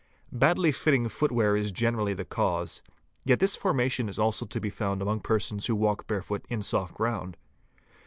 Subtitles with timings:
[0.31, 2.81] Badly fitting footwear is gene rally the cause.
[3.23, 6.95] Yet this formation is also to be found among persons who work barefoot in soft
[6.95, 7.37] ground.